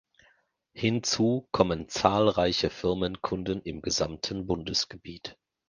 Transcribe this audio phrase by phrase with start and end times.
[0.73, 5.37] Hinzu kommen zahlreiche Firmenkunden im gesamten Bundesgebiet.